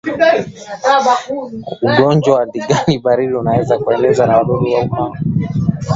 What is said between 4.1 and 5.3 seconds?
na wadudu waumao